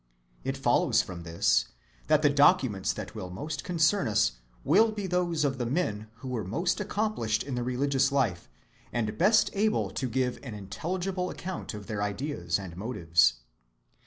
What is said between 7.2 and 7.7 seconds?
in the